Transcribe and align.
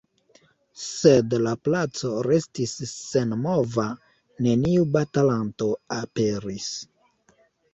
Sed 0.83 1.33
la 1.47 1.51
placo 1.67 2.13
restis 2.27 2.73
senmova, 2.93 3.87
neniu 4.47 4.89
batalanto 4.97 5.69
aperis. 5.99 6.73